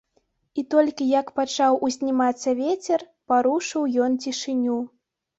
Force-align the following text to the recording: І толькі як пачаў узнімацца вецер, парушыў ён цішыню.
І 0.59 0.61
толькі 0.73 1.05
як 1.09 1.27
пачаў 1.39 1.75
узнімацца 1.87 2.53
вецер, 2.61 2.99
парушыў 3.33 3.83
ён 4.07 4.17
цішыню. 4.25 4.79